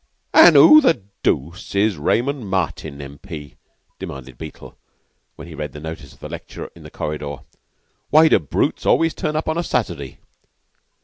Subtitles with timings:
[0.33, 3.53] "An' who the dooce is this Raymond Martin, M.P.?"
[3.99, 4.75] demanded Beetle,
[5.35, 7.35] when he read the notice of the lecture in the corridor.
[8.09, 10.17] "Why do the brutes always turn up on a Saturday?"